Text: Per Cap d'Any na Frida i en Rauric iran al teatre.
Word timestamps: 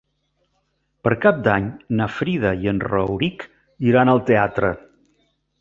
Per 1.07 1.11
Cap 1.25 1.43
d'Any 1.49 1.67
na 2.01 2.09
Frida 2.15 2.55
i 2.65 2.71
en 2.73 2.81
Rauric 2.87 3.47
iran 3.93 4.15
al 4.17 4.27
teatre. 4.31 4.77